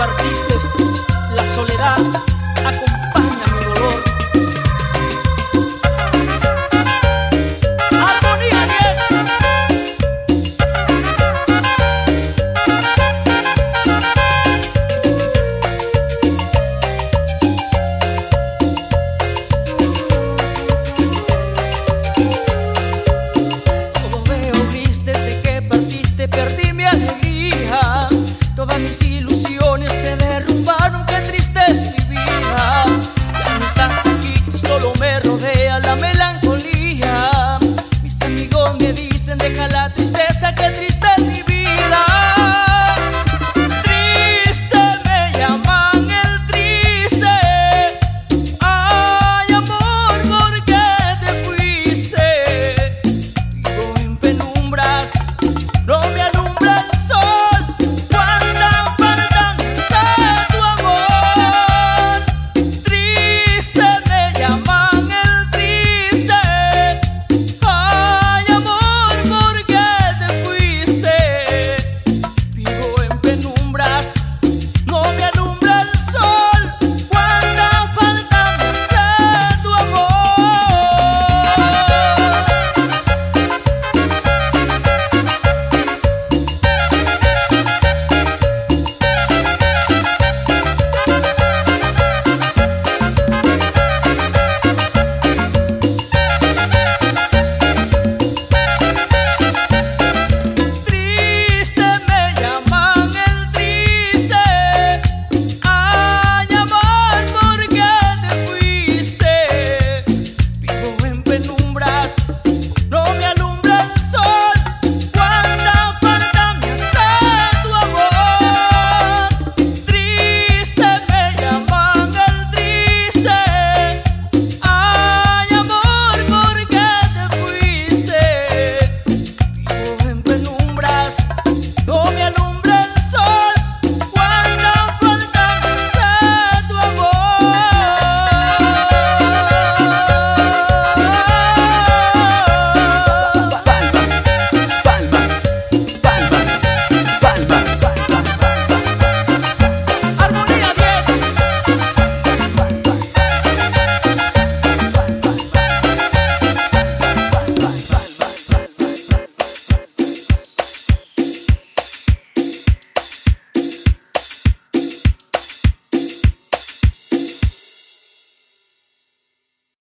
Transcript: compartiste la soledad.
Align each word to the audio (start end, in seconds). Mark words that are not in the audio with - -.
compartiste 0.00 0.54
la 1.36 1.44
soledad. 1.44 2.39